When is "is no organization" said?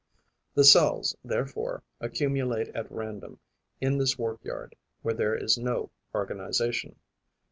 5.35-6.95